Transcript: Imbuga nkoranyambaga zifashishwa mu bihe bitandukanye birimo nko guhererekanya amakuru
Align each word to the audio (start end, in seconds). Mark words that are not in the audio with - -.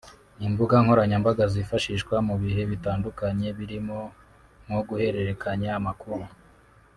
Imbuga 0.47 0.75
nkoranyambaga 0.83 1.43
zifashishwa 1.53 2.15
mu 2.27 2.35
bihe 2.41 2.61
bitandukanye 2.71 3.47
birimo 3.57 3.99
nko 4.65 4.81
guhererekanya 4.87 5.69
amakuru 5.79 6.23